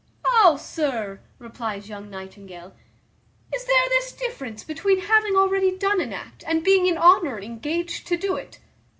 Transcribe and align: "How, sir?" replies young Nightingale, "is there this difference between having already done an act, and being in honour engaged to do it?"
"How, 0.25 0.57
sir?" 0.57 1.19
replies 1.37 1.87
young 1.87 2.09
Nightingale, 2.09 2.73
"is 3.53 3.65
there 3.65 3.87
this 3.89 4.11
difference 4.11 4.63
between 4.63 5.01
having 5.01 5.35
already 5.35 5.77
done 5.77 6.01
an 6.01 6.11
act, 6.11 6.43
and 6.47 6.63
being 6.63 6.87
in 6.87 6.97
honour 6.97 7.39
engaged 7.39 8.07
to 8.07 8.17
do 8.17 8.35
it?" 8.35 8.57